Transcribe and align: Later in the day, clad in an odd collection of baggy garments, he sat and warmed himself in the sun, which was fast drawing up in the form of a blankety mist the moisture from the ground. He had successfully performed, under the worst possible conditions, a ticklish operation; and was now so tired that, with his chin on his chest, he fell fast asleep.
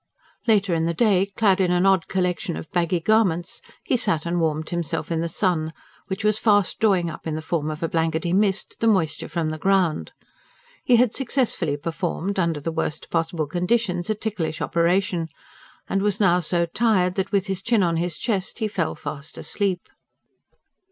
Later 0.47 0.73
in 0.73 0.85
the 0.85 0.95
day, 0.95 1.27
clad 1.27 1.61
in 1.61 1.69
an 1.69 1.85
odd 1.85 2.07
collection 2.07 2.57
of 2.57 2.71
baggy 2.71 2.99
garments, 2.99 3.61
he 3.83 3.95
sat 3.97 4.25
and 4.25 4.39
warmed 4.39 4.71
himself 4.71 5.11
in 5.11 5.21
the 5.21 5.29
sun, 5.29 5.73
which 6.07 6.23
was 6.23 6.39
fast 6.39 6.79
drawing 6.79 7.11
up 7.11 7.27
in 7.27 7.35
the 7.35 7.39
form 7.43 7.69
of 7.69 7.83
a 7.83 7.87
blankety 7.87 8.33
mist 8.33 8.77
the 8.79 8.87
moisture 8.87 9.29
from 9.29 9.51
the 9.51 9.59
ground. 9.59 10.11
He 10.83 10.95
had 10.95 11.13
successfully 11.15 11.77
performed, 11.77 12.39
under 12.39 12.59
the 12.59 12.71
worst 12.71 13.11
possible 13.11 13.45
conditions, 13.45 14.09
a 14.09 14.15
ticklish 14.15 14.59
operation; 14.59 15.27
and 15.87 16.01
was 16.01 16.19
now 16.19 16.39
so 16.39 16.65
tired 16.65 17.13
that, 17.13 17.31
with 17.31 17.45
his 17.45 17.61
chin 17.61 17.83
on 17.83 17.97
his 17.97 18.17
chest, 18.17 18.57
he 18.57 18.67
fell 18.67 18.95
fast 18.95 19.37
asleep. 19.37 19.87